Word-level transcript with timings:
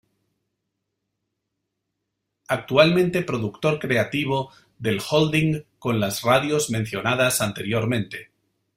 Actualmente 2.47 3.21
productor 3.21 3.77
creativo 3.77 4.51
del 4.79 4.99
holding 5.11 5.61
con 5.77 5.99
las 5.99 6.23
radios 6.23 6.71
mencionadas 6.71 7.39
anteriormente. 7.39 8.31